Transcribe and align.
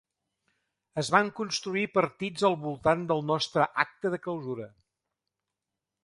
Es 1.01 1.09
van 1.15 1.27
construir 1.39 1.83
partits 1.97 2.45
al 2.49 2.57
voltant 2.63 3.03
del 3.11 3.21
nostre 3.33 3.67
acte 3.83 4.13
de 4.15 4.19
clausura. 4.25 4.67